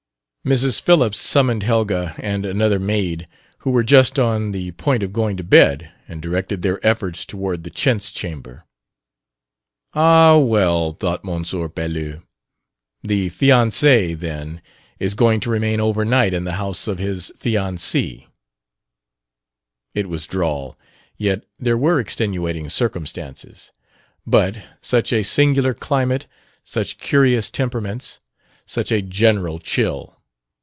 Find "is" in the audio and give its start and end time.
14.97-15.13